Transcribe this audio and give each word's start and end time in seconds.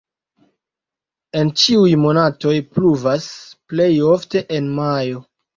En 1.41 1.51
ĉiuj 1.63 1.93
monatoj 2.05 2.55
pluvas, 2.79 3.29
plej 3.75 3.91
ofte 4.17 4.45
en 4.59 4.77
majo. 4.83 5.25